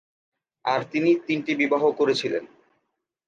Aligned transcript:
আর 0.65 0.81
তিনি 0.91 1.11
তিনটি 1.27 1.51
বিবাহ 1.55 1.83
করেছিলেন। 1.91 2.43